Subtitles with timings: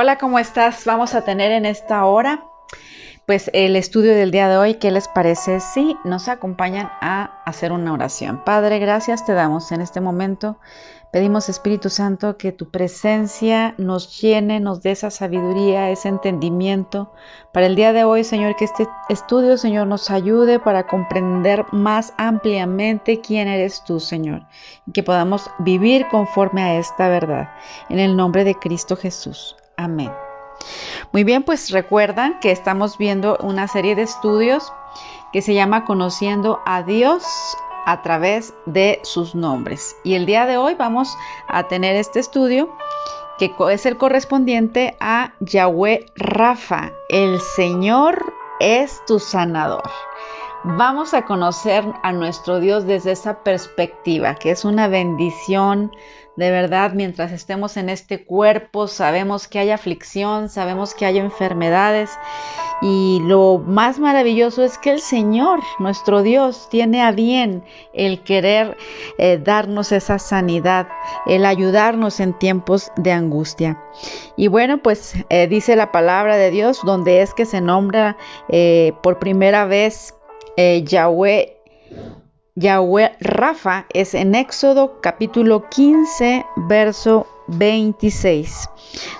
[0.00, 0.84] Hola, ¿cómo estás?
[0.84, 2.44] Vamos a tener en esta hora
[3.26, 4.74] pues el estudio del día de hoy.
[4.74, 8.44] ¿Qué les parece si nos acompañan a hacer una oración?
[8.44, 10.60] Padre, gracias te damos en este momento.
[11.10, 17.12] Pedimos, Espíritu Santo, que tu presencia nos llene, nos dé esa sabiduría, ese entendimiento.
[17.52, 22.14] Para el día de hoy, Señor, que este estudio, Señor, nos ayude para comprender más
[22.18, 24.46] ampliamente quién eres tú, Señor,
[24.86, 27.48] y que podamos vivir conforme a esta verdad.
[27.88, 29.56] En el nombre de Cristo Jesús.
[29.78, 30.12] Amén.
[31.12, 34.72] Muy bien, pues recuerdan que estamos viendo una serie de estudios
[35.32, 37.24] que se llama Conociendo a Dios
[37.86, 39.96] a través de sus nombres.
[40.02, 42.76] Y el día de hoy vamos a tener este estudio
[43.38, 46.90] que es el correspondiente a Yahweh Rafa.
[47.08, 49.88] El Señor es tu sanador.
[50.64, 55.92] Vamos a conocer a nuestro Dios desde esa perspectiva, que es una bendición
[56.38, 62.10] de verdad, mientras estemos en este cuerpo, sabemos que hay aflicción, sabemos que hay enfermedades
[62.80, 68.76] y lo más maravilloso es que el Señor, nuestro Dios, tiene a bien el querer
[69.18, 70.86] eh, darnos esa sanidad,
[71.26, 73.82] el ayudarnos en tiempos de angustia.
[74.36, 78.16] Y bueno, pues eh, dice la palabra de Dios, donde es que se nombra
[78.48, 80.14] eh, por primera vez
[80.58, 81.52] Yahweh
[82.56, 88.68] Yahweh Rafa es en Éxodo capítulo 15, verso 26.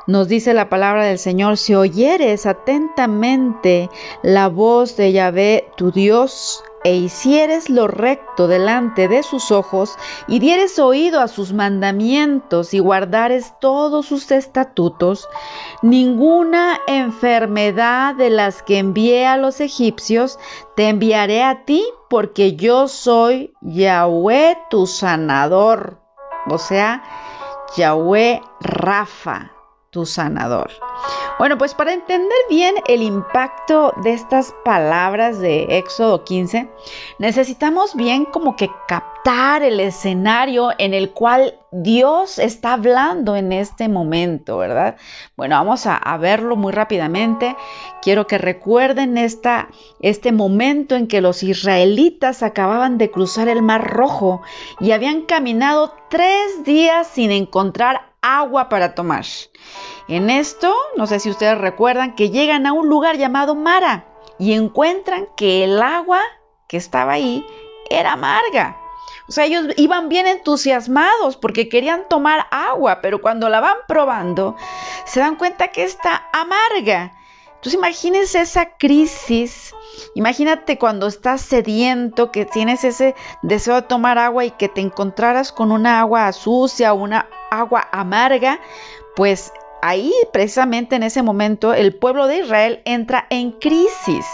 [0.09, 3.89] Nos dice la palabra del Señor, si oyeres atentamente
[4.25, 10.39] la voz de Yahvé, tu Dios, e hicieres lo recto delante de sus ojos, y
[10.39, 15.29] dieres oído a sus mandamientos, y guardares todos sus estatutos,
[15.83, 20.39] ninguna enfermedad de las que envié a los egipcios
[20.77, 26.01] te enviaré a ti, porque yo soy Yahweh tu sanador.
[26.49, 27.03] O sea,
[27.77, 29.53] Yahweh Rafa,
[29.91, 30.71] tu sanador.
[31.39, 36.69] Bueno, pues para entender bien el impacto de estas palabras de Éxodo 15,
[37.21, 43.89] necesitamos bien como que captar el escenario en el cual Dios está hablando en este
[43.89, 44.97] momento, ¿verdad?
[45.37, 47.55] Bueno, vamos a, verlo muy rápidamente.
[48.03, 49.69] Quiero que recuerden esta,
[50.01, 54.43] este momento en que los israelitas acababan de cruzar el Mar Rojo
[54.81, 59.25] y habían caminado tres días sin encontrar agua para tomar.
[60.09, 64.07] En esto, no sé si ustedes recuerdan que llegan a un lugar llamado Mara
[64.39, 66.21] y encuentran que el agua
[66.67, 67.45] que estaba ahí
[67.91, 68.79] era amarga.
[69.29, 74.57] O sea, ellos iban bien entusiasmados porque querían tomar agua, pero cuando la van probando,
[75.05, 77.13] se dan cuenta que está amarga.
[77.57, 79.75] Entonces imagínense esa crisis,
[80.15, 85.53] imagínate cuando estás sediento, que tienes ese deseo de tomar agua y que te encontraras
[85.53, 88.61] con una agua sucia o una agua amarga,
[89.17, 89.53] pues
[89.83, 94.27] ahí precisamente en ese momento el pueblo de Israel entra en crisis.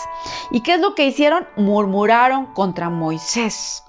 [0.50, 1.46] ¿Y qué es lo que hicieron?
[1.56, 3.84] Murmuraron contra Moisés.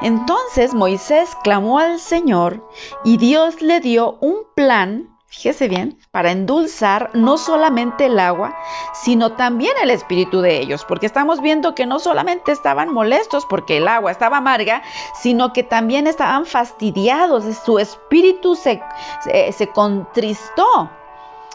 [0.00, 2.68] Entonces Moisés clamó al Señor
[3.04, 8.56] y Dios le dio un plan, fíjese bien, para endulzar no solamente el agua,
[8.92, 13.76] sino también el espíritu de ellos, porque estamos viendo que no solamente estaban molestos porque
[13.76, 14.82] el agua estaba amarga,
[15.14, 18.82] sino que también estaban fastidiados, su espíritu se,
[19.22, 20.90] se, se contristó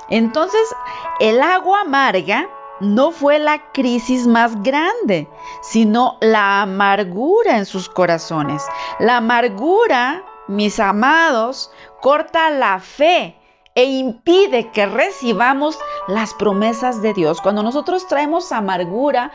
[0.10, 0.76] entonces,
[1.20, 2.50] el agua amarga
[2.80, 5.28] no fue la crisis más grande,
[5.62, 8.64] sino la amargura en sus corazones.
[9.00, 11.72] La amargura, mis amados,
[12.02, 13.36] corta la fe
[13.76, 15.78] e impide que recibamos
[16.08, 17.42] las promesas de Dios.
[17.42, 19.32] Cuando nosotros traemos amargura,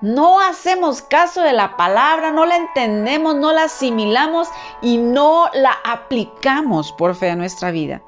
[0.00, 4.48] no hacemos caso de la palabra, no la entendemos, no la asimilamos
[4.82, 8.02] y no la aplicamos por fe a nuestra vida.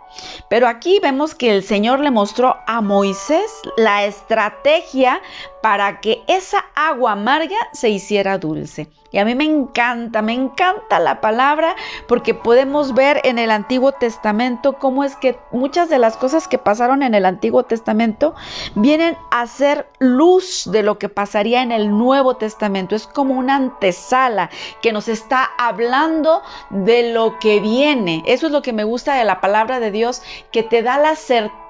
[0.49, 5.21] Pero aquí vemos que el Señor le mostró a Moisés la estrategia
[5.63, 8.89] para que esa agua amarga se hiciera dulce.
[9.11, 11.75] Y a mí me encanta, me encanta la palabra
[12.07, 16.59] porque podemos ver en el Antiguo Testamento cómo es que muchas de las cosas que
[16.59, 18.35] pasaron en el Antiguo Testamento
[18.75, 22.95] vienen a ser luz de lo que pasaría en el Nuevo Testamento.
[22.95, 24.51] Es como una antesala
[24.83, 28.23] que nos está hablando de lo que viene.
[28.27, 30.23] Eso es lo que me gusta de la palabra de Dios,
[30.53, 31.15] que te da la,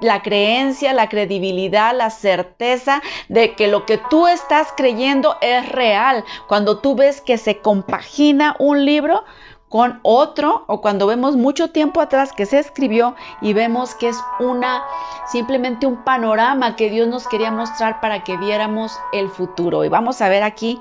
[0.01, 6.25] la creencia, la credibilidad, la certeza de que lo que tú estás creyendo es real.
[6.47, 9.25] Cuando tú ves que se compagina un libro
[9.69, 14.17] con otro o cuando vemos mucho tiempo atrás que se escribió y vemos que es
[14.41, 14.83] una
[15.27, 19.85] simplemente un panorama que Dios nos quería mostrar para que viéramos el futuro.
[19.85, 20.81] Y vamos a ver aquí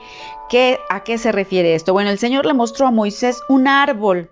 [0.49, 1.93] qué, a qué se refiere esto.
[1.93, 4.31] Bueno, el Señor le mostró a Moisés un árbol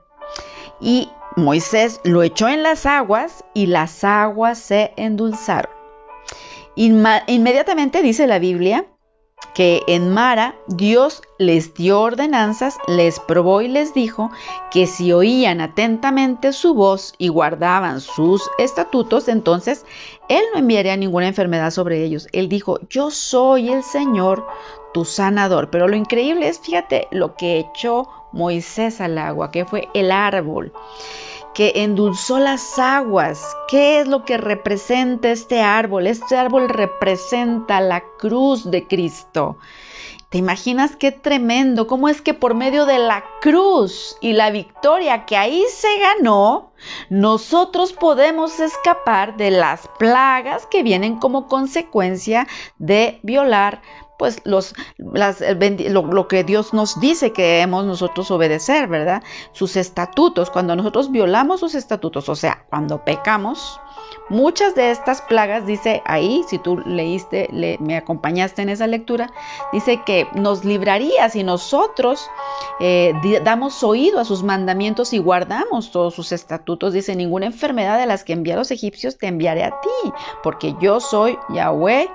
[0.80, 5.75] y Moisés lo echó en las aguas y las aguas se endulzaron.
[6.76, 8.86] Inmediatamente dice la Biblia
[9.54, 14.32] que en Mara Dios les dio ordenanzas, les probó y les dijo
[14.72, 19.86] que si oían atentamente su voz y guardaban sus estatutos, entonces
[20.30, 22.28] Él no enviaría ninguna enfermedad sobre ellos.
[22.32, 24.46] Él dijo, yo soy el Señor,
[24.94, 25.70] tu sanador.
[25.70, 30.74] Pero lo increíble es, fíjate, lo que echó Moisés al agua, que fue el árbol
[31.56, 33.56] que endulzó las aguas.
[33.68, 36.06] ¿Qué es lo que representa este árbol?
[36.06, 39.58] Este árbol representa la cruz de Cristo.
[40.30, 41.88] ¿Te imaginas qué tremendo?
[41.88, 46.74] ¿Cómo es que por medio de la cruz y la victoria que ahí se ganó,
[47.10, 52.48] nosotros podemos escapar de las plagas que vienen como consecuencia
[52.80, 53.82] de violar
[54.18, 59.24] pues los, lo, que Dios nos dice que debemos nosotros obedecer, ¿verdad?
[59.52, 63.80] Sus estatutos, cuando nosotros violamos sus estatutos, o sea, cuando pecamos,
[64.30, 69.32] muchas de estas plagas, dice ahí, si tú leíste, me acompañaste en esa lectura,
[69.72, 72.30] dice que nos libraría si nosotros
[72.80, 73.14] eh,
[73.44, 76.94] damos oído a sus mandamientos y guardamos todos sus estatutos.
[76.94, 80.12] Dice, ninguna enfermedad de las que envié a los egipcios te enviaré a ti,
[80.44, 82.10] porque yo soy Yahweh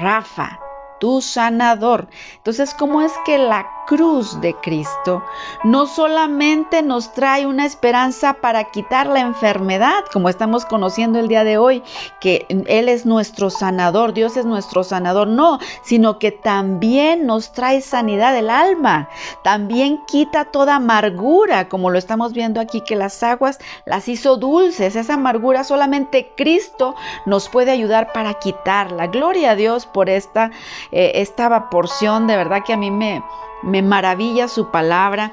[0.00, 0.69] Rafa
[1.00, 2.08] tu sanador.
[2.36, 5.24] Entonces, ¿cómo es que la cruz de Cristo
[5.64, 11.42] no solamente nos trae una esperanza para quitar la enfermedad, como estamos conociendo el día
[11.42, 11.82] de hoy,
[12.20, 17.80] que Él es nuestro sanador, Dios es nuestro sanador, no, sino que también nos trae
[17.80, 19.08] sanidad del alma,
[19.42, 24.94] también quita toda amargura, como lo estamos viendo aquí, que las aguas las hizo dulces,
[24.94, 26.94] esa amargura solamente Cristo
[27.26, 29.08] nos puede ayudar para quitarla.
[29.08, 30.52] Gloria a Dios por esta,
[30.92, 33.22] eh, esta porción, de verdad que a mí me
[33.62, 35.32] me maravilla su palabra.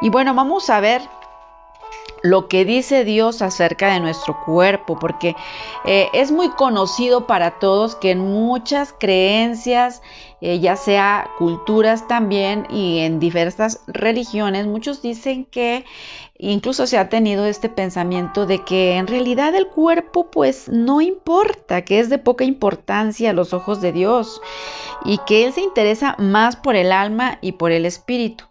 [0.00, 1.02] Y bueno, vamos a ver
[2.22, 5.36] lo que dice Dios acerca de nuestro cuerpo, porque
[5.84, 10.02] eh, es muy conocido para todos que en muchas creencias,
[10.40, 15.84] eh, ya sea culturas también y en diversas religiones, muchos dicen que
[16.38, 21.82] incluso se ha tenido este pensamiento de que en realidad el cuerpo pues no importa,
[21.82, 24.40] que es de poca importancia a los ojos de Dios
[25.04, 28.44] y que Él se interesa más por el alma y por el espíritu.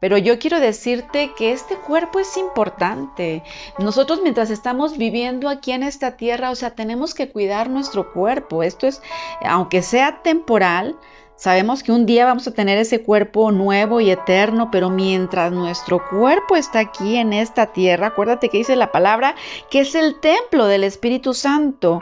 [0.00, 3.42] Pero yo quiero decirte que este cuerpo es importante.
[3.78, 8.62] Nosotros mientras estamos viviendo aquí en esta tierra, o sea, tenemos que cuidar nuestro cuerpo.
[8.62, 9.02] Esto es,
[9.42, 10.96] aunque sea temporal,
[11.36, 16.00] Sabemos que un día vamos a tener ese cuerpo nuevo y eterno, pero mientras nuestro
[16.08, 19.34] cuerpo está aquí en esta tierra, acuérdate que dice la palabra
[19.68, 22.00] que es el templo del Espíritu Santo,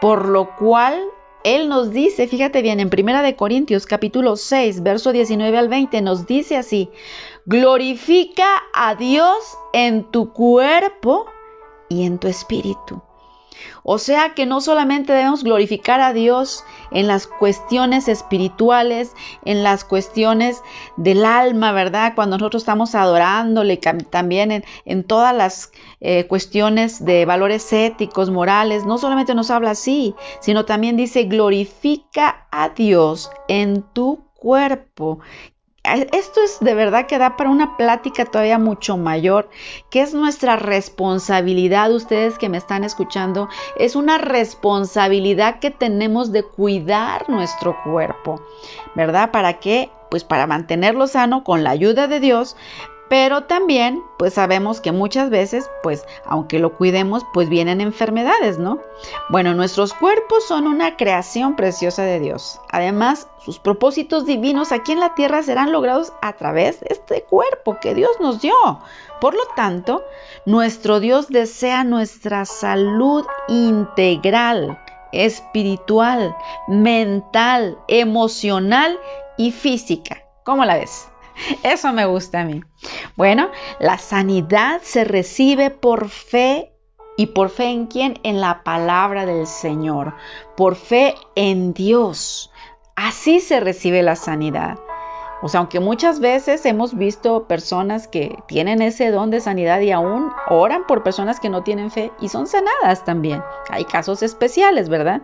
[0.00, 1.02] por lo cual
[1.42, 6.00] él nos dice, fíjate bien, en Primera de Corintios capítulo 6, verso 19 al 20
[6.02, 6.90] nos dice así:
[7.46, 11.26] Glorifica a Dios en tu cuerpo
[11.88, 13.02] y en tu espíritu.
[13.92, 19.82] O sea que no solamente debemos glorificar a Dios en las cuestiones espirituales, en las
[19.82, 20.62] cuestiones
[20.96, 22.12] del alma, ¿verdad?
[22.14, 28.96] Cuando nosotros estamos adorándole, también en, todas las eh, cuestiones de valores éticos, morales, no
[28.96, 35.18] solamente nos habla así, sino también dice, glorifica a Dios en tu cuerpo
[35.94, 39.48] esto es de verdad que da para una plática todavía mucho mayor,
[39.90, 46.42] que es nuestra responsabilidad, ustedes que me están escuchando, es una responsabilidad que tenemos de
[46.42, 48.40] cuidar nuestro cuerpo,
[48.94, 49.30] ¿verdad?
[49.30, 49.90] ¿Para qué?
[50.10, 52.56] Pues para mantenerlo sano con la ayuda de Dios,
[53.10, 58.78] pero también, pues sabemos que muchas veces, pues aunque lo cuidemos, pues vienen enfermedades, ¿no?
[59.30, 62.60] Bueno, nuestros cuerpos son una creación preciosa de Dios.
[62.70, 67.78] Además, sus propósitos divinos aquí en la tierra serán logrados a través de este cuerpo
[67.80, 68.54] que Dios nos dio.
[69.20, 70.04] Por lo tanto,
[70.46, 74.78] nuestro Dios desea nuestra salud integral,
[75.10, 76.36] espiritual,
[76.68, 79.00] mental, emocional
[79.36, 80.22] y física.
[80.44, 81.10] ¿Cómo la ves?
[81.62, 82.62] Eso me gusta a mí.
[83.16, 86.72] Bueno, la sanidad se recibe por fe
[87.20, 88.18] ¿Y por fe en quién?
[88.22, 90.14] En la palabra del Señor.
[90.56, 92.50] Por fe en Dios.
[92.96, 94.78] Así se recibe la sanidad.
[95.42, 99.90] O sea, aunque muchas veces hemos visto personas que tienen ese don de sanidad y
[99.90, 103.42] aún oran por personas que no tienen fe y son sanadas también.
[103.68, 105.20] Hay casos especiales, ¿verdad?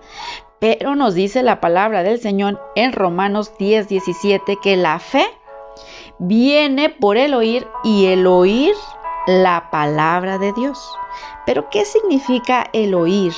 [0.58, 5.25] Pero nos dice la palabra del Señor en Romanos 10, 17 que la fe
[6.18, 8.75] viene por el oír y el oír
[9.26, 10.78] la palabra de Dios.
[11.44, 13.32] Pero ¿qué significa el oír?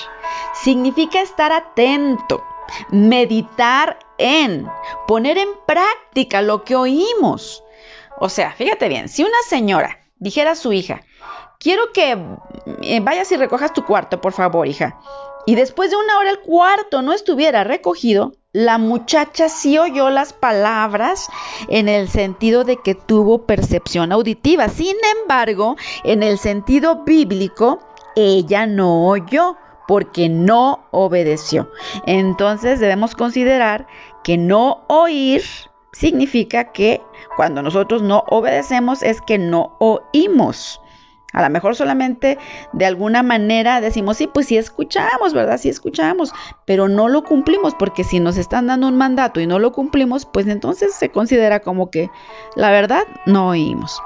[0.54, 2.42] Significa estar atento,
[2.90, 4.66] meditar en,
[5.06, 7.62] poner en práctica lo que oímos.
[8.18, 11.02] O sea, fíjate bien, si una señora dijera a su hija,
[11.61, 12.18] quiero que
[12.82, 14.99] eh, vayas y recojas tu cuarto, por favor, hija.
[15.47, 20.32] Y después de una hora el cuarto no estuviera recogido, la muchacha sí oyó las
[20.32, 21.28] palabras
[21.68, 24.68] en el sentido de que tuvo percepción auditiva.
[24.68, 27.78] Sin embargo, en el sentido bíblico,
[28.16, 31.70] ella no oyó porque no obedeció.
[32.04, 33.86] Entonces debemos considerar
[34.24, 35.44] que no oír
[35.92, 37.00] significa que
[37.36, 40.80] cuando nosotros no obedecemos es que no oímos.
[41.35, 42.38] A lo mejor solamente
[42.73, 45.58] de alguna manera decimos, sí, pues sí escuchamos, ¿verdad?
[45.58, 46.32] Sí escuchamos,
[46.64, 50.25] pero no lo cumplimos porque si nos están dando un mandato y no lo cumplimos,
[50.25, 52.11] pues entonces se considera como que
[52.56, 54.00] la verdad no oímos.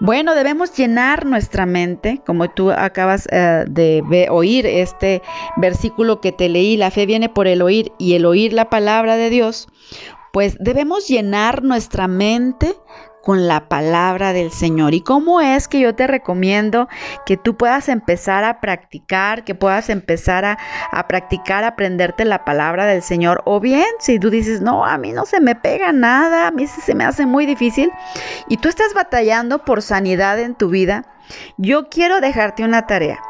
[0.00, 5.22] Bueno, debemos llenar nuestra mente, como tú acabas eh, de oír este
[5.56, 9.16] versículo que te leí, la fe viene por el oír y el oír la palabra
[9.16, 9.68] de Dios,
[10.32, 12.76] pues debemos llenar nuestra mente
[13.22, 14.94] con la palabra del Señor.
[14.94, 16.88] ¿Y cómo es que yo te recomiendo
[17.26, 20.58] que tú puedas empezar a practicar, que puedas empezar a,
[20.90, 23.42] a, practicar, aprenderte la palabra del Señor?
[23.44, 26.66] O bien, si tú dices, no, a mí no se me pega nada, a mí
[26.66, 27.90] se me hace muy difícil,
[28.48, 31.04] y tú estás batallando por sanidad en tu vida,
[31.56, 33.20] yo quiero dejarte una tarea.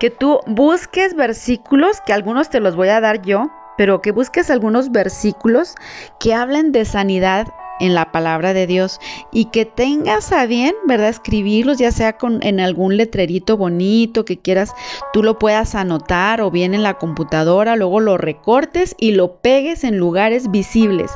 [0.00, 4.50] Que tú busques versículos, que algunos te los voy a dar yo, pero que busques
[4.50, 5.76] algunos versículos
[6.18, 7.46] que hablen de sanidad
[7.80, 9.00] en la palabra de Dios
[9.32, 11.08] y que tengas a bien, ¿verdad?
[11.08, 14.74] Escribirlos, ya sea con, en algún letrerito bonito que quieras,
[15.12, 19.84] tú lo puedas anotar o bien en la computadora, luego lo recortes y lo pegues
[19.84, 21.12] en lugares visibles.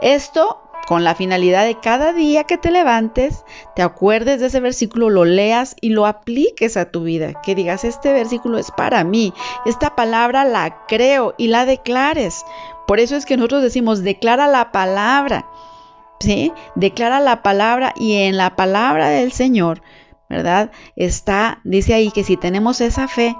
[0.00, 3.44] Esto con la finalidad de cada día que te levantes,
[3.74, 7.40] te acuerdes de ese versículo, lo leas y lo apliques a tu vida.
[7.42, 9.32] Que digas, este versículo es para mí,
[9.64, 12.44] esta palabra la creo y la declares.
[12.86, 15.46] Por eso es que nosotros decimos, declara la palabra.
[16.74, 19.82] Declara la palabra y en la palabra del Señor,
[20.28, 20.70] ¿verdad?
[20.96, 23.36] Está, dice ahí que si tenemos esa fe,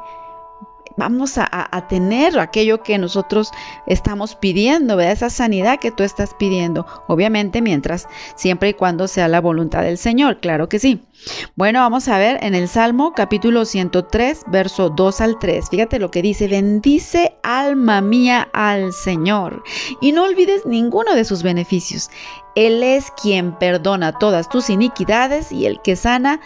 [0.97, 3.51] vamos a, tener aquello que nosotros
[3.87, 5.13] estamos pidiendo, ¿verdad?
[5.13, 6.87] Esa sanidad que tú estás pidiendo.
[7.09, 11.05] Obviamente mientras, siempre y cuando sea la voluntad del Señor, claro que sí.
[11.57, 15.69] Bueno, vamos a ver en el Salmo capítulo 103, verso 2 al 3.
[15.71, 19.63] Fíjate lo que dice, bendice alma mía al Señor
[20.01, 22.11] y no olvides ninguno de sus beneficios.
[22.55, 26.41] Él es quien perdona todas tus iniquidades y el que sana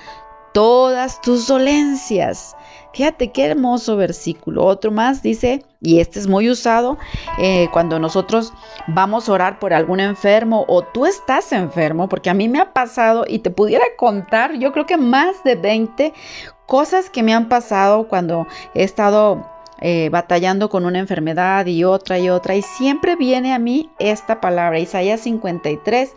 [0.52, 2.56] todas tus dolencias.
[2.98, 4.64] Fíjate qué hermoso versículo.
[4.64, 6.98] Otro más dice, y este es muy usado
[7.38, 8.52] eh, cuando nosotros
[8.88, 12.72] vamos a orar por algún enfermo o tú estás enfermo, porque a mí me ha
[12.72, 16.12] pasado y te pudiera contar, yo creo que más de 20
[16.66, 19.46] cosas que me han pasado cuando he estado
[19.80, 22.56] eh, batallando con una enfermedad y otra y otra.
[22.56, 26.14] Y siempre viene a mí esta palabra, Isaías 53,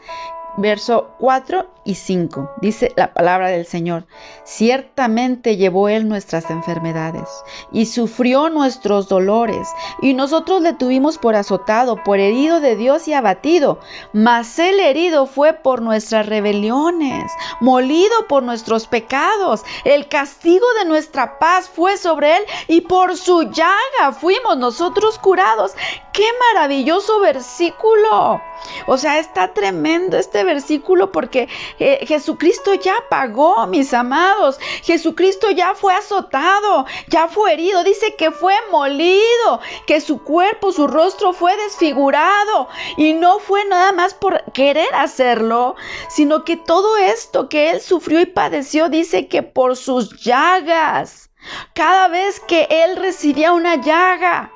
[0.58, 2.51] verso 4 y 5.
[2.62, 4.05] Dice la palabra del Señor,
[4.43, 7.29] ciertamente llevó Él nuestras enfermedades
[7.72, 9.67] y sufrió nuestros dolores,
[10.01, 13.79] y nosotros le tuvimos por azotado, por herido de Dios y abatido,
[14.13, 21.39] mas Él herido fue por nuestras rebeliones, molido por nuestros pecados, el castigo de nuestra
[21.39, 25.74] paz fue sobre Él, y por su llaga fuimos nosotros curados.
[26.13, 28.41] ¡Qué maravilloso versículo!
[28.86, 31.48] O sea, está tremendo este versículo porque
[31.79, 34.60] eh, Jesucristo ya pagó, mis amados.
[34.83, 37.83] Jesucristo ya fue azotado, ya fue herido.
[37.83, 42.67] Dice que fue molido, que su cuerpo, su rostro fue desfigurado.
[42.98, 45.75] Y no fue nada más por querer hacerlo,
[46.10, 51.29] sino que todo esto que él sufrió y padeció, dice que por sus llagas.
[51.74, 54.51] Cada vez que él recibía una llaga,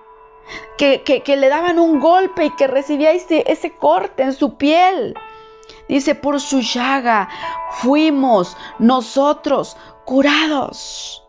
[0.77, 5.15] que, le daban un golpe y que recibía ese, ese corte en su piel,
[5.87, 7.29] Dice, por su llaga
[7.71, 11.23] fuimos nosotros curados.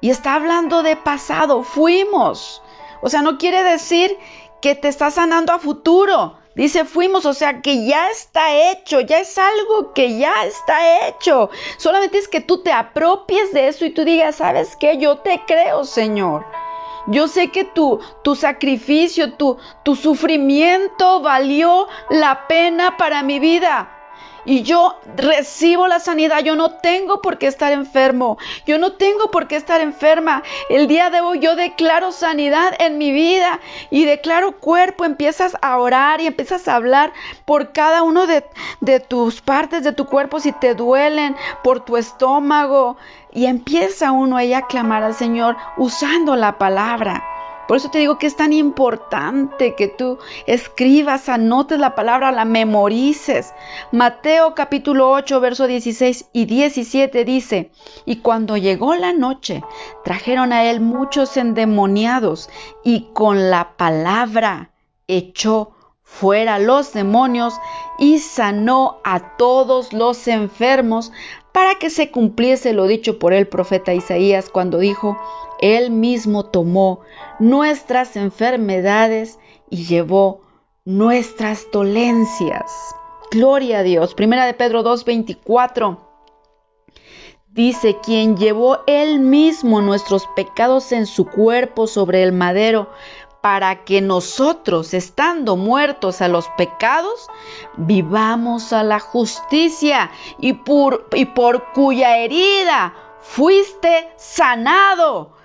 [0.00, 2.62] Y está hablando de pasado, fuimos.
[3.02, 4.16] O sea, no quiere decir
[4.60, 6.38] que te está sanando a futuro.
[6.54, 11.50] Dice, fuimos, o sea, que ya está hecho, ya es algo que ya está hecho.
[11.78, 14.98] Solamente es que tú te apropies de eso y tú digas, ¿sabes qué?
[14.98, 16.44] Yo te creo, Señor.
[17.06, 24.01] Yo sé que tu, tu sacrificio, tu, tu sufrimiento valió la pena para mi vida
[24.44, 26.40] y yo recibo la sanidad.
[26.42, 28.38] Yo no tengo por qué estar enfermo.
[28.66, 30.42] Yo no tengo por qué estar enferma.
[30.68, 35.04] El día de hoy yo declaro sanidad en mi vida y declaro cuerpo.
[35.04, 37.12] Empiezas a orar y empiezas a hablar
[37.44, 38.44] por cada uno de,
[38.80, 42.96] de tus partes de tu cuerpo si te duelen, por tu estómago.
[43.32, 47.22] Y empieza uno ahí a clamar al Señor usando la palabra.
[47.68, 52.44] Por eso te digo que es tan importante que tú escribas, anotes la palabra, la
[52.44, 53.54] memorices.
[53.92, 57.70] Mateo capítulo 8, verso 16 y 17 dice,
[58.04, 59.62] y cuando llegó la noche,
[60.04, 62.50] trajeron a él muchos endemoniados
[62.84, 64.70] y con la palabra
[65.06, 65.72] echó
[66.12, 67.54] fuera los demonios
[67.98, 71.10] y sanó a todos los enfermos
[71.52, 75.16] para que se cumpliese lo dicho por el profeta Isaías cuando dijo,
[75.62, 77.00] Él mismo tomó
[77.38, 79.38] nuestras enfermedades
[79.70, 80.42] y llevó
[80.84, 82.70] nuestras dolencias.
[83.30, 84.14] Gloria a Dios.
[84.14, 85.98] Primera de Pedro 2:24.
[87.46, 92.90] Dice, quien llevó él mismo nuestros pecados en su cuerpo sobre el madero,
[93.40, 97.28] para que nosotros, estando muertos a los pecados,
[97.76, 105.41] vivamos a la justicia y por, y por cuya herida fuiste sanado.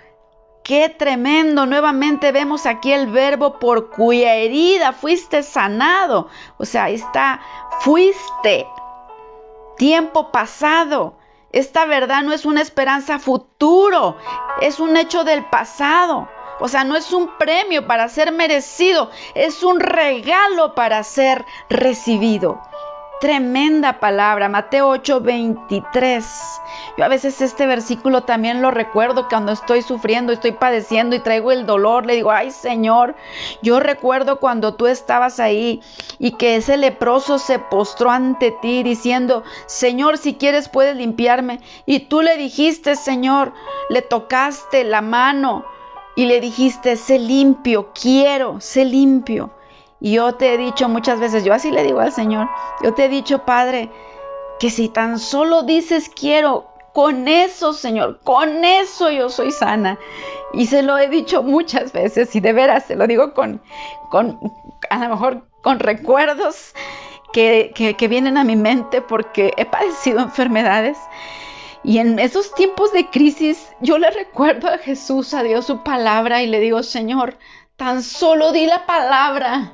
[0.68, 1.66] Qué tremendo.
[1.66, 6.28] Nuevamente vemos aquí el verbo por cuya herida fuiste sanado.
[6.58, 7.40] O sea, está,
[7.80, 8.68] fuiste.
[9.78, 11.16] Tiempo pasado.
[11.54, 14.18] Esta verdad no es una esperanza futuro,
[14.60, 16.28] es un hecho del pasado.
[16.60, 22.62] O sea, no es un premio para ser merecido, es un regalo para ser recibido.
[23.20, 26.26] Tremenda palabra, Mateo 8, 23.
[27.00, 31.52] Yo a veces este versículo también lo recuerdo cuando estoy sufriendo, estoy padeciendo y traigo
[31.52, 32.06] el dolor.
[32.06, 33.16] Le digo, ay Señor,
[33.64, 35.82] yo recuerdo cuando tú estabas ahí
[36.20, 41.60] y que ese leproso se postró ante ti diciendo, Señor, si quieres puedes limpiarme.
[41.88, 43.52] Y tú le dijiste, Señor,
[43.90, 45.66] le tocaste la mano
[46.16, 49.57] y le dijiste, sé limpio, quiero, sé limpio.
[50.00, 52.48] Y yo te he dicho muchas veces, yo así le digo al Señor,
[52.84, 53.89] yo te he dicho, Padre,
[54.60, 60.00] que si tan solo dices quiero, con eso, Señor, con eso yo soy sana.
[60.54, 63.62] Y se lo he dicho muchas veces y de veras se lo digo con,
[64.10, 64.39] con
[64.89, 66.74] a lo mejor con recuerdos
[67.34, 70.98] que, que, que vienen a mi mente porque he padecido enfermedades
[71.84, 76.42] y en esos tiempos de crisis yo le recuerdo a Jesús, a Dios su palabra
[76.42, 77.38] y le digo, Señor,
[77.75, 79.74] tan solo di la palabra,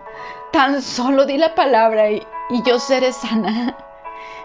[0.54, 2.26] tan solo di la palabra y,
[2.66, 3.76] yo seré sana.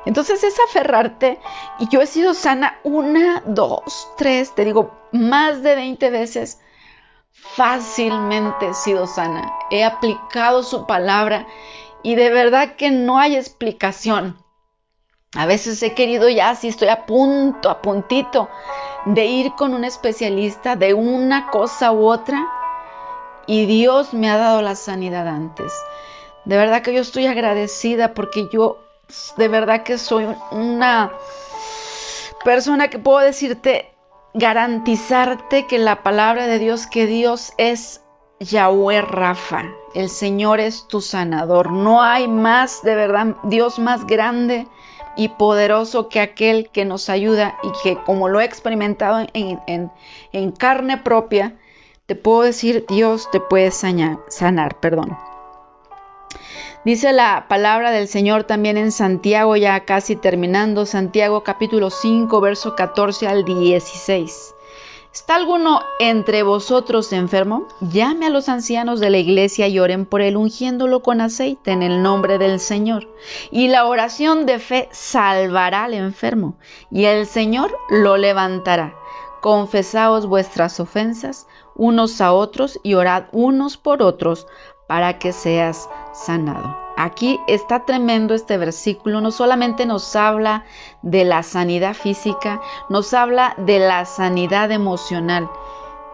[0.06, 1.38] Entonces es aferrarte
[1.78, 6.60] y yo he sido sana una, dos, tres, te digo, más de 20 veces.
[7.30, 9.52] Fácilmente he sido sana.
[9.70, 11.46] He aplicado su palabra
[12.02, 14.36] y de verdad que no hay explicación
[15.34, 18.48] a veces he querido ya, si estoy a punto, a puntito,
[19.04, 22.46] de ir con un especialista de una cosa u otra
[23.48, 25.72] y Dios me ha dado la sanidad antes.
[26.44, 28.78] De verdad que yo estoy agradecida porque yo
[29.36, 31.10] de verdad que soy una
[32.44, 33.90] persona que puedo decirte,
[34.34, 38.02] garantizarte que la palabra de Dios, que Dios es
[38.38, 41.72] Yahweh Rafa, el Señor es tu sanador.
[41.72, 44.68] No hay más, de verdad, Dios más grande
[45.16, 50.98] y poderoso que aquel que nos ayuda y que como lo he experimentado en, carne
[50.98, 51.56] propia,
[52.08, 55.18] te puedo decir, Dios te puede sanar, perdón.
[56.82, 62.74] Dice la palabra del Señor también en Santiago, ya casi terminando, Santiago capítulo 5, verso
[62.74, 64.54] 14 al 16.
[65.12, 67.68] ¿Está alguno entre vosotros enfermo?
[67.82, 71.82] Llame a los ancianos de la iglesia y oren por él, ungiéndolo con aceite en
[71.82, 73.06] el nombre del Señor.
[73.50, 76.56] Y la oración de fe salvará al enfermo,
[76.90, 78.94] y el Señor lo levantará.
[79.40, 81.46] Confesaos vuestras ofensas
[81.78, 84.46] unos a otros y orad unos por otros
[84.86, 86.76] para que seas sanado.
[86.96, 90.64] Aquí está tremendo este versículo, no solamente nos habla
[91.02, 95.48] de la sanidad física, nos habla de la sanidad emocional.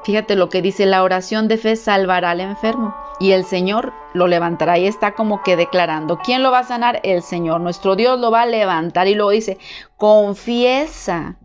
[0.02, 4.26] Fíjate lo que dice, la oración de fe salvará al enfermo y el Señor lo
[4.26, 4.76] levantará.
[4.76, 7.00] Y está como que declarando, ¿quién lo va a sanar?
[7.02, 9.56] El Señor, nuestro Dios lo va a levantar y luego dice,
[9.96, 11.38] confiesa,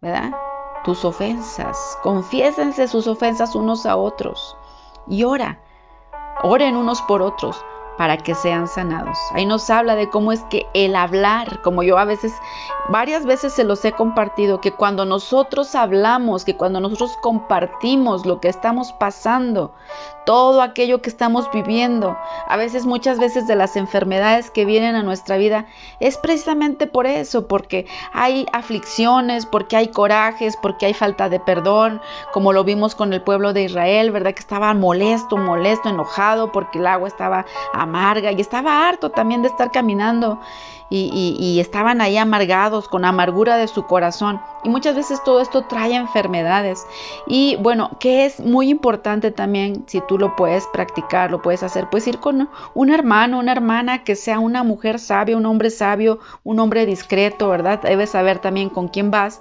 [0.00, 0.30] ¿verdad?
[0.84, 4.56] Tus ofensas, confiésense sus ofensas unos a otros
[5.06, 5.60] y ora,
[6.42, 7.62] oren unos por otros
[7.98, 9.18] para que sean sanados.
[9.34, 12.32] Ahí nos habla de cómo es que el hablar, como yo a veces,
[12.88, 18.40] varias veces se los he compartido, que cuando nosotros hablamos, que cuando nosotros compartimos lo
[18.40, 19.74] que estamos pasando,
[20.30, 22.16] todo aquello que estamos viviendo,
[22.46, 25.66] a veces muchas veces de las enfermedades que vienen a nuestra vida,
[25.98, 32.00] es precisamente por eso, porque hay aflicciones, porque hay corajes, porque hay falta de perdón,
[32.32, 34.32] como lo vimos con el pueblo de Israel, ¿verdad?
[34.32, 39.48] Que estaba molesto, molesto, enojado porque el agua estaba amarga y estaba harto también de
[39.48, 40.38] estar caminando
[40.90, 44.40] y, estaban ahí amargados con amargura de su corazón.
[44.64, 46.84] Y muchas veces todo esto trae enfermedades.
[47.26, 51.88] Y bueno, que es muy importante también, si tú lo puedes practicar, lo puedes hacer,
[51.90, 56.18] pues ir con un hermano, una hermana que sea una mujer sabia, un hombre sabio,
[56.44, 57.80] un hombre discreto, ¿verdad?
[57.82, 59.40] Debes saber también con quién vas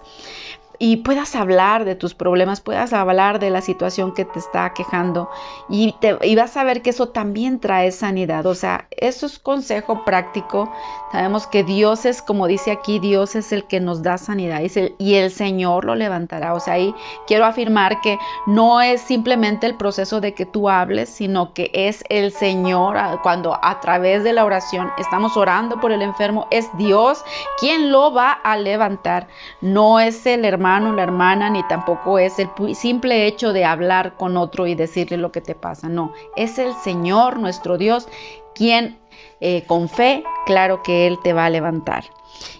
[0.79, 5.29] y puedas hablar de tus problemas, puedas hablar de la situación que te está quejando
[5.69, 5.93] y,
[6.35, 8.45] vas a ver que eso también trae sanidad.
[8.45, 10.71] O sea, eso es consejo práctico.
[11.11, 14.61] Sabemos que Dios es, como dice aquí, Dios es el que nos da sanidad
[14.97, 16.53] y el Señor lo levantará.
[16.53, 16.95] O sea, ahí
[17.27, 22.05] quiero afirmar que no es simplemente el proceso de que tú hables, sino que es
[22.07, 27.21] el Señor cuando a través de la oración estamos orando por el enfermo, es Dios
[27.59, 29.27] quien lo va a levantar.
[29.59, 34.37] No es el hermano la hermana, ni tampoco es el simple hecho de hablar con
[34.37, 35.89] otro y decirle lo que te pasa.
[35.89, 38.07] No, es el Señor, nuestro Dios,
[38.53, 38.99] quien
[39.41, 42.03] eh, con fe, claro que Él te va a levantar.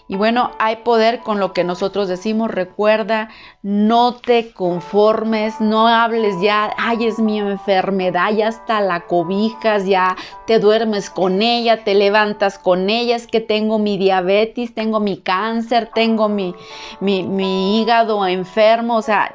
[0.08, 2.50] Y bueno, hay poder con lo que nosotros decimos.
[2.50, 3.28] Recuerda,
[3.62, 10.16] no te conformes, no hables ya, ay, es mi enfermedad, ya hasta la cobijas, ya
[10.46, 15.18] te duermes con ella, te levantas con ella, es que tengo mi diabetes, tengo mi
[15.18, 16.54] cáncer, tengo mi,
[17.00, 19.30] mi, hígado enfermo, o sea,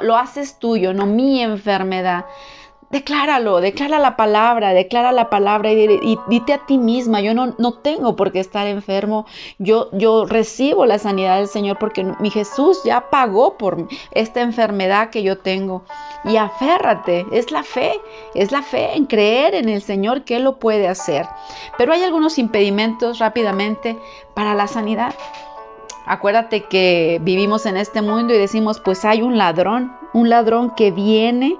[0.00, 2.24] lo haces tuyo, no mi enfermedad.
[2.90, 7.74] Decláralo, declara la palabra, declara la palabra y, dite a ti misma, yo no, no,
[7.74, 9.26] tengo por qué estar enfermo,
[9.58, 15.10] yo, yo recibo la sanidad del Señor porque mi Jesús ya pagó por esta enfermedad
[15.10, 15.84] que yo tengo.
[16.24, 17.92] Y aférrate, es la fe,
[18.34, 21.26] es la fe en creer en el Señor que lo puede hacer.
[21.76, 23.98] Pero hay algunos impedimentos rápidamente
[24.32, 25.14] para la sanidad.
[26.06, 30.90] Acuérdate que vivimos en este mundo y decimos, pues hay un ladrón, un ladrón que
[30.90, 31.58] viene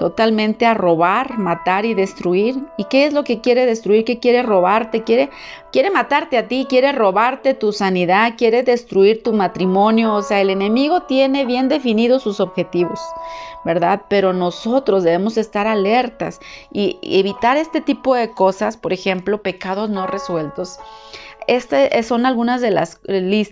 [0.00, 2.64] totalmente a robar, matar y destruir.
[2.78, 4.06] ¿Y qué es lo que quiere destruir?
[4.06, 5.04] ¿Qué quiere robarte?
[5.04, 5.28] Quiere,
[5.72, 10.14] quiere matarte a ti, quiere robarte tu sanidad, quiere destruir tu matrimonio.
[10.14, 12.98] O sea, el enemigo tiene bien definidos sus objetivos,
[13.66, 14.00] ¿verdad?
[14.08, 16.40] Pero nosotros debemos estar alertas
[16.72, 20.78] y evitar este tipo de cosas, por ejemplo, pecados no resueltos.
[21.46, 23.02] Este son algunas de las,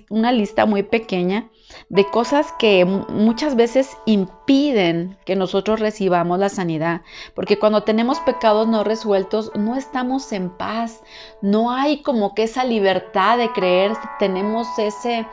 [0.08, 1.50] una lista muy pequeña
[1.88, 7.02] de cosas que muchas veces impiden que nosotros recibamos la sanidad.
[7.34, 11.02] Porque cuando tenemos pecados no resueltos, no estamos en paz.
[11.42, 15.26] No hay como que esa libertad de creer, tenemos ese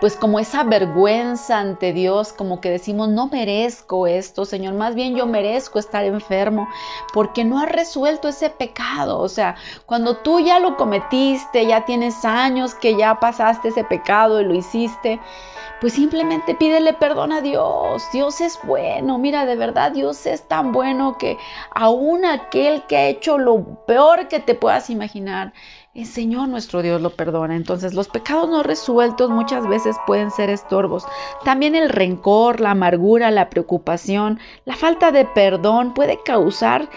[0.00, 5.14] pues como esa vergüenza ante Dios, como que decimos, no merezco esto, Señor, más bien
[5.14, 6.68] yo merezco estar enfermo,
[7.12, 9.18] porque no has resuelto ese pecado.
[9.18, 14.40] O sea, cuando tú ya lo cometiste, ya tienes años que ya pasaste ese pecado
[14.40, 15.20] y lo hiciste,
[15.80, 18.02] pues simplemente pídele perdón a Dios.
[18.12, 19.18] Dios es bueno.
[19.18, 21.38] Mira, de verdad Dios es tan bueno que
[21.74, 25.52] aún aquel que ha hecho lo peor que te puedas imaginar,
[25.92, 27.56] el Señor nuestro Dios lo perdona.
[27.56, 31.04] Entonces los pecados no resueltos muchas veces pueden ser estorbos.
[31.44, 36.88] También el rencor, la amargura, la preocupación, la falta de perdón puede causar,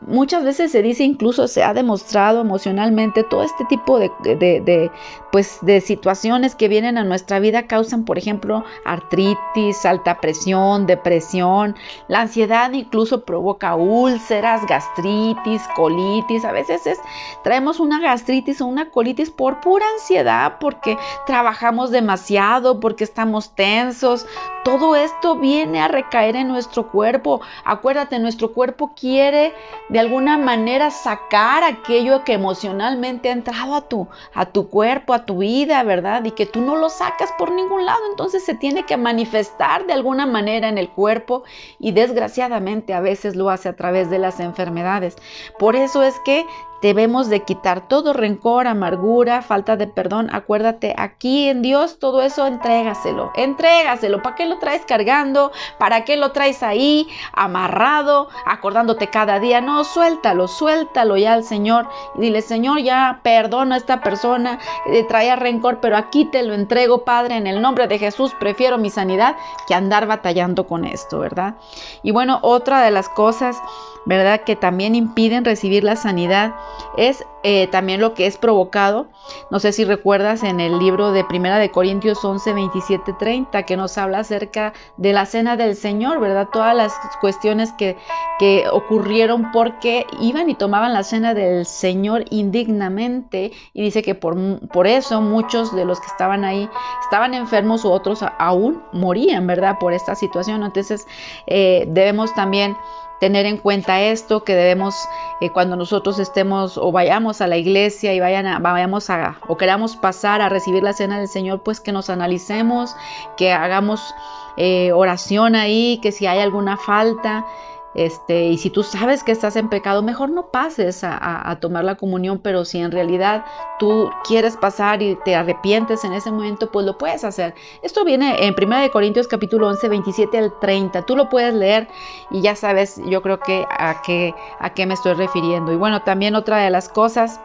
[0.00, 4.90] muchas veces se dice incluso se ha demostrado emocionalmente todo este tipo de,
[5.30, 11.76] pues, de situaciones que vienen a nuestra vida causan, por ejemplo, artritis, alta presión, depresión.
[12.08, 16.44] La ansiedad incluso provoca úlceras, gastritis, colitis.
[16.44, 16.98] A veces es,
[17.44, 24.26] traemos una gastritis o una colitis por pura ansiedad, porque trabajamos demasiado, porque estamos tensos.
[24.64, 27.40] Todo esto viene a recaer en nuestro cuerpo.
[27.64, 29.52] Acuérdate, nuestro cuerpo quiere
[29.92, 35.26] de alguna manera sacar aquello que emocionalmente ha entrado a tu, a tu cuerpo, a
[35.26, 36.24] tu vida, ¿verdad?
[36.24, 38.00] Y que tú no lo sacas por ningún lado.
[38.10, 41.44] Entonces se tiene que manifestar de alguna manera en el cuerpo
[41.78, 45.14] y desgraciadamente a veces lo hace a través de las enfermedades.
[45.58, 46.46] Por eso es que
[46.82, 50.28] Debemos de quitar todo rencor, amargura, falta de perdón.
[50.32, 54.20] Acuérdate, aquí en Dios todo eso entrégaselo, entrégaselo.
[54.20, 55.52] ¿Para qué lo traes cargando?
[55.78, 59.60] ¿Para qué lo traes ahí amarrado, acordándote cada día?
[59.60, 65.04] No, suéltalo, suéltalo ya al Señor y dile, Señor, ya perdona a esta persona, eh,
[65.04, 68.32] traía rencor, pero aquí te lo entrego, Padre, en el nombre de Jesús.
[68.40, 69.36] Prefiero mi sanidad
[69.68, 71.54] que andar batallando con esto, ¿verdad?
[72.02, 73.56] Y bueno, otra de las cosas
[74.04, 74.42] ¿verdad?
[74.42, 76.54] Que también impiden recibir la sanidad.
[76.96, 79.08] Es eh, también lo que es provocado.
[79.50, 83.76] No sé si recuerdas en el libro de Primera de Corintios 11, 27, 30, que
[83.76, 86.48] nos habla acerca de la cena del Señor, ¿verdad?
[86.52, 87.96] Todas las cuestiones que,
[88.38, 93.52] que ocurrieron porque iban y tomaban la cena del Señor indignamente.
[93.72, 94.36] Y dice que por,
[94.68, 96.68] por eso muchos de los que estaban ahí
[97.02, 99.78] estaban enfermos u otros aún morían, ¿verdad?
[99.78, 100.62] Por esta situación.
[100.62, 101.06] Entonces
[101.46, 102.76] eh, debemos también
[103.22, 104.96] tener en cuenta esto, que debemos
[105.40, 109.94] eh, cuando nosotros estemos o vayamos a la iglesia y vayan vayamos a o queramos
[109.94, 112.96] pasar a recibir la cena del Señor, pues que nos analicemos,
[113.36, 114.12] que hagamos
[114.56, 117.46] eh, oración ahí, que si hay alguna falta,
[117.94, 121.96] este, y si tú sabes que estás en pecado, mejor no pases a, tomar la
[121.96, 123.44] comunión, pero si en realidad
[123.78, 127.54] tú quieres pasar y te arrepientes en ese momento, pues lo puedes hacer.
[127.82, 131.02] Esto viene en 1 Corintios capítulo 11, 27 al 30.
[131.02, 131.88] Tú lo puedes leer
[132.30, 135.72] y ya sabes, yo creo que a qué, a qué me estoy refiriendo.
[135.72, 137.40] Y bueno, también otra de las cosas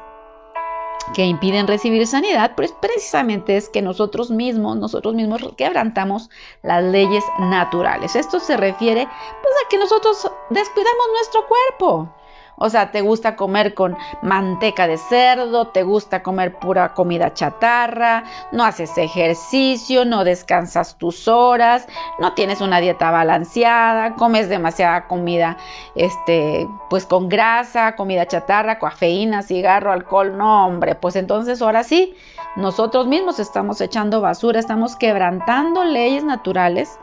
[1.13, 6.29] que impiden recibir sanidad, pues precisamente es que nosotros mismos, nosotros mismos quebrantamos
[6.63, 8.15] las leyes naturales.
[8.15, 12.13] Esto se refiere pues a que nosotros descuidamos nuestro cuerpo.
[12.59, 18.23] O sea, te gusta comer con manteca de cerdo, te gusta comer pura comida chatarra,
[18.51, 21.87] no haces ejercicio, no descansas tus horas,
[22.19, 25.57] no tienes una dieta balanceada, comes demasiada comida,
[25.93, 32.15] este, pues con grasa, comida chatarra, cafeína, cigarro, alcohol, no, hombre, pues entonces ahora sí,
[32.55, 36.99] nosotros mismos estamos echando basura, estamos quebrantando leyes naturales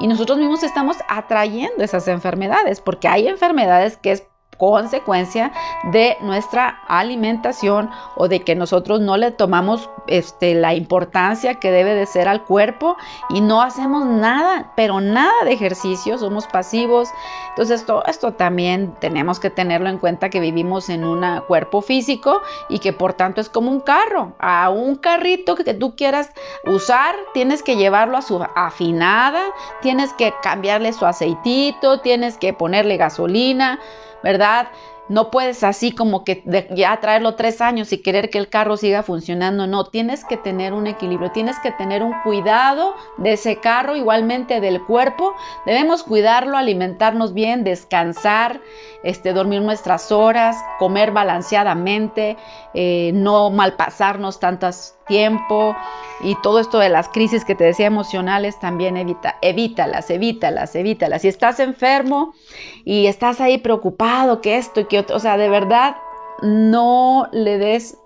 [0.00, 4.24] y nosotros mismos estamos atrayendo esas enfermedades, porque hay enfermedades que es
[4.58, 5.52] consecuencia
[5.92, 11.94] de nuestra alimentación o de que nosotros no le tomamos este, la importancia que debe
[11.94, 12.96] de ser al cuerpo
[13.30, 17.08] y no hacemos nada, pero nada de ejercicio, somos pasivos.
[17.50, 22.42] Entonces todo esto también tenemos que tenerlo en cuenta que vivimos en un cuerpo físico
[22.68, 24.32] y que por tanto es como un carro.
[24.38, 26.30] A un carrito que tú quieras
[26.64, 29.42] usar, tienes que llevarlo a su afinada,
[29.82, 33.78] tienes que cambiarle su aceitito, tienes que ponerle gasolina.
[34.22, 34.68] ¿Verdad?
[35.08, 36.42] No puedes así como que
[36.74, 39.66] ya traerlo tres años y querer que el carro siga funcionando.
[39.66, 44.60] No, tienes que tener un equilibrio, tienes que tener un cuidado de ese carro, igualmente
[44.60, 45.34] del cuerpo.
[45.64, 48.60] Debemos cuidarlo, alimentarnos bien, descansar,
[49.02, 52.36] este, dormir nuestras horas, comer balanceadamente,
[52.74, 55.74] eh, no malpasarnos tantas tiempo
[56.20, 61.22] y todo esto de las crisis que te decía emocionales también evita, evítalas, evítalas, evítalas.
[61.22, 62.34] Si estás enfermo
[62.84, 65.96] y estás ahí preocupado que esto y que otro, o sea, de verdad
[66.42, 67.98] no le des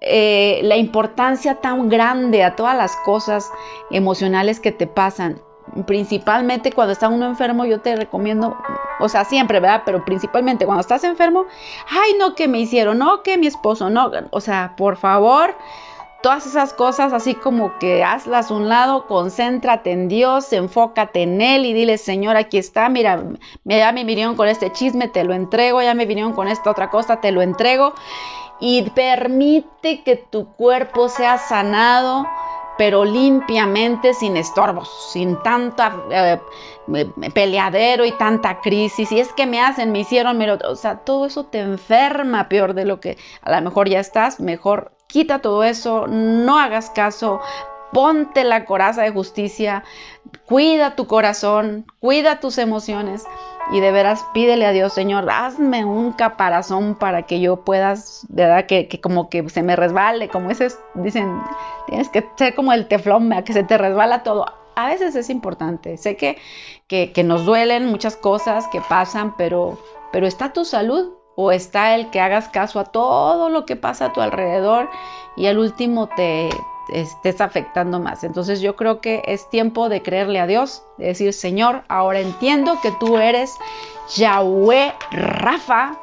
[0.00, 3.50] eh, la importancia tan grande a todas las cosas
[3.90, 5.40] emocionales que te pasan.
[5.86, 8.56] Principalmente cuando está uno enfermo, yo te recomiendo,
[9.00, 9.82] o sea, siempre, ¿verdad?
[9.84, 11.46] Pero principalmente cuando estás enfermo,
[11.88, 15.56] ay, no, que me hicieron, no, que mi esposo, no, o sea, por favor,
[16.26, 21.64] Todas esas cosas así como que hazlas un lado, concéntrate en Dios, enfócate en Él
[21.64, 23.22] y dile, Señor, aquí está, mira,
[23.64, 26.90] ya me vinieron con este chisme, te lo entrego, ya me vinieron con esta otra
[26.90, 27.94] cosa, te lo entrego.
[28.58, 32.26] Y permite que tu cuerpo sea sanado,
[32.76, 36.40] pero limpiamente, sin estorbos, sin tanta eh,
[37.34, 39.12] peleadero y tanta crisis.
[39.12, 42.84] Y es que me hacen, me hicieron, o sea, todo eso te enferma peor de
[42.84, 47.40] lo que a lo mejor ya estás, mejor quita todo eso, no hagas caso,
[47.90, 49.82] ponte la coraza de justicia,
[50.44, 53.24] cuida tu corazón, cuida tus emociones
[53.72, 58.66] y de veras pídele a Dios, Señor, hazme un caparazón para que yo puedas, ¿verdad?
[58.66, 61.40] Que, como que se me resbale, como ese, dicen,
[61.86, 64.44] tienes que ser como el teflón, que se te resbala todo.
[64.74, 66.36] A veces es importante, sé que,
[66.88, 69.78] que, que nos duelen muchas cosas que pasan, pero,
[70.12, 74.06] pero está tu salud o está el que hagas caso a todo lo que pasa
[74.06, 74.88] a tu alrededor
[75.36, 76.48] y al último te
[76.88, 78.24] estés afectando más.
[78.24, 82.78] Entonces yo creo que es tiempo de creerle a Dios, de decir, Señor, ahora entiendo
[82.82, 83.54] que tú eres
[84.16, 85.96] Yahweh Rafa,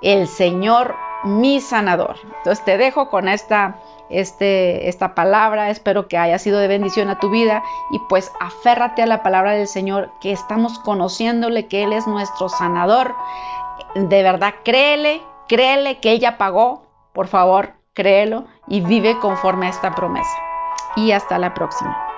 [0.00, 2.16] el Señor mi sanador.
[2.38, 3.76] Entonces te dejo con esta,
[4.08, 9.02] este, esta palabra, espero que haya sido de bendición a tu vida y pues aférrate
[9.02, 13.14] a la palabra del Señor, que estamos conociéndole que Él es nuestro sanador
[13.94, 19.94] de verdad créele, créele que ella pagó, por favor, créelo y vive conforme a esta
[19.94, 20.38] promesa.
[20.94, 22.09] Y hasta la próxima.